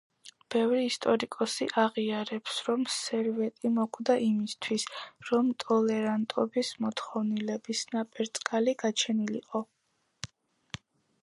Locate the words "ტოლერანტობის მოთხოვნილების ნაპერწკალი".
5.65-8.77